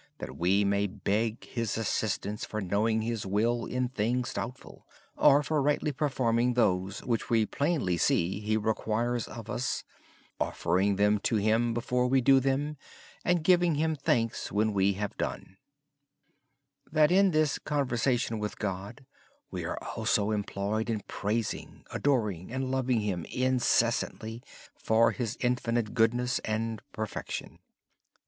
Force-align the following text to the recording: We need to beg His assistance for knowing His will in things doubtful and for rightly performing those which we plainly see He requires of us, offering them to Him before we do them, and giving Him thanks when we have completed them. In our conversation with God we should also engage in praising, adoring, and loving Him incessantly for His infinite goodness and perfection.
We 0.33 0.63
need 0.63 0.87
to 0.87 0.99
beg 1.07 1.43
His 1.45 1.77
assistance 1.77 2.43
for 2.43 2.59
knowing 2.59 3.03
His 3.03 3.23
will 3.23 3.67
in 3.67 3.87
things 3.89 4.33
doubtful 4.33 4.87
and 5.15 5.45
for 5.45 5.61
rightly 5.61 5.91
performing 5.91 6.55
those 6.55 7.01
which 7.03 7.29
we 7.29 7.45
plainly 7.45 7.97
see 7.97 8.39
He 8.39 8.57
requires 8.57 9.27
of 9.27 9.47
us, 9.47 9.83
offering 10.39 10.95
them 10.95 11.19
to 11.19 11.35
Him 11.35 11.75
before 11.75 12.07
we 12.07 12.19
do 12.19 12.39
them, 12.39 12.77
and 13.23 13.43
giving 13.43 13.75
Him 13.75 13.95
thanks 13.95 14.51
when 14.51 14.73
we 14.73 14.93
have 14.93 15.15
completed 15.19 15.57
them. 16.91 17.03
In 17.31 17.35
our 17.35 17.47
conversation 17.63 18.39
with 18.39 18.57
God 18.57 19.05
we 19.51 19.61
should 19.61 19.77
also 19.95 20.31
engage 20.31 20.89
in 20.89 21.01
praising, 21.01 21.85
adoring, 21.91 22.51
and 22.51 22.71
loving 22.71 23.01
Him 23.01 23.23
incessantly 23.25 24.41
for 24.73 25.11
His 25.11 25.37
infinite 25.41 25.93
goodness 25.93 26.39
and 26.39 26.81
perfection. 26.91 27.59